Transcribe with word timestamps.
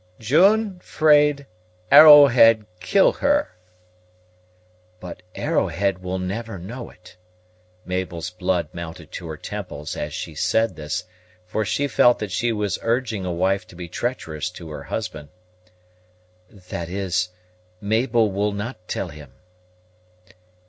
"June 0.17 0.79
'fraid 0.79 1.45
Arrowhead 1.91 2.65
kill 2.79 3.11
her." 3.13 3.55
"But 4.99 5.21
Arrowhead 5.35 5.99
will 6.01 6.17
never 6.17 6.57
know 6.57 6.89
it." 6.89 7.17
Mabel's 7.85 8.31
blood 8.31 8.69
mounted 8.73 9.11
to 9.11 9.27
her 9.27 9.37
temples 9.37 9.95
as 9.95 10.11
she 10.11 10.33
said 10.33 10.75
this; 10.75 11.03
for 11.45 11.63
she 11.63 11.87
felt 11.87 12.17
that 12.17 12.31
she 12.31 12.51
was 12.51 12.79
urging 12.81 13.25
a 13.25 13.31
wife 13.31 13.67
to 13.67 13.75
be 13.75 13.87
treacherous 13.87 14.49
to 14.49 14.71
her 14.71 14.81
husband. 14.85 15.29
"That 16.49 16.89
is, 16.89 17.29
Mabel 17.79 18.31
will 18.31 18.53
not 18.53 18.87
tell 18.87 19.09
him." 19.09 19.31